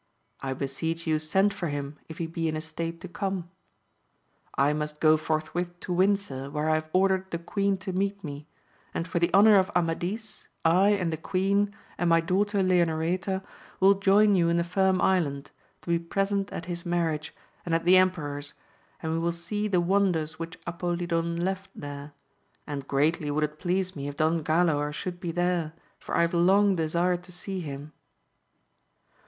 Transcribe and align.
I 0.41 0.53
beseech 0.55 1.05
you 1.05 1.19
send 1.19 1.53
for 1.53 1.67
him, 1.67 1.99
if 2.09 2.17
he 2.17 2.25
be 2.25 2.47
in 2.47 2.55
a 2.55 2.61
state 2.61 2.99
to 3.01 3.07
come. 3.07 3.51
I 4.57 4.73
must 4.73 4.99
go 4.99 5.15
forthwith 5.15 5.79
to 5.81 5.93
Windsor 5.93 6.49
where 6.49 6.67
I 6.71 6.73
have 6.73 6.89
ordered 6.91 7.29
the 7.29 7.37
queen 7.37 7.77
to 7.85 7.93
meet 7.93 8.23
me; 8.23 8.47
and 8.95 9.07
for 9.07 9.19
the 9.19 9.31
honour 9.31 9.57
of 9.57 9.69
Amadis, 9.75 10.47
I 10.65 10.89
and 10.89 11.13
the 11.13 11.17
queen, 11.17 11.75
and 11.99 12.09
my 12.09 12.19
daughter 12.19 12.63
Leonoreta 12.63 13.43
will 13.79 13.93
join 13.93 14.33
you 14.33 14.49
in 14.49 14.57
the 14.57 14.63
Firm 14.63 14.99
Island, 14.99 15.51
to 15.83 15.91
be 15.91 15.99
present 15.99 16.51
at 16.51 16.65
his 16.65 16.83
marriage, 16.83 17.35
and 17.63 17.75
at 17.75 17.85
the 17.85 17.97
emperor's, 17.97 18.55
and 19.03 19.11
we 19.13 19.19
will 19.19 19.31
see 19.31 19.67
the 19.67 19.79
wonders 19.81 20.39
which 20.39 20.57
Apolidon 20.65 21.35
left 21.37 21.69
there; 21.75 22.13
and 22.65 22.87
greatly 22.87 23.29
would 23.29 23.43
it 23.43 23.59
please 23.59 23.95
me 23.95 24.07
if 24.07 24.17
Don 24.17 24.43
Galaor 24.43 24.91
should 24.93 25.19
be 25.19 25.31
there, 25.31 25.73
for 25.99 26.17
I 26.17 26.21
have 26.21 26.33
long 26.33 26.75
desired 26.75 27.21
to 27.21 27.31
see 27.31 27.59
him. 27.59 27.93